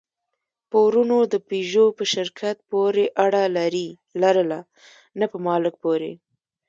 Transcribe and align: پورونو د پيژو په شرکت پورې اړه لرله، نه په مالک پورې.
پورونو 0.71 1.17
د 1.33 1.35
پيژو 1.47 1.85
په 1.97 2.03
شرکت 2.13 2.57
پورې 2.71 3.05
اړه 3.25 3.41
لرله، 4.21 4.59
نه 5.19 5.25
په 5.31 5.37
مالک 5.47 5.73
پورې. 5.83 6.11